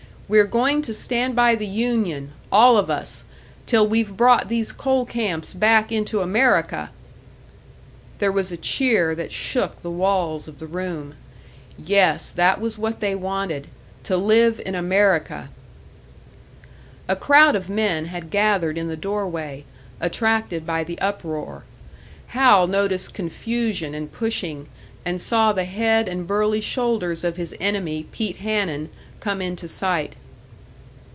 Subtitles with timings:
[0.33, 3.25] We're going to stand by the union, all of us,
[3.65, 6.89] till we've brought these coal camps back into America!"
[8.19, 11.15] There was a cheer that shook the walls of the room.
[11.77, 13.67] Yes, that was what they wanted
[14.03, 15.49] to live in America!
[17.09, 19.65] A crowd of men had gathered in the doorway,
[19.99, 21.65] attracted by the uproar;
[22.27, 24.69] Hal noticed confusion and pushing,
[25.03, 28.89] and saw the head and burly shoulders of his enemy, Pete Hanun,
[29.19, 30.15] come into sight.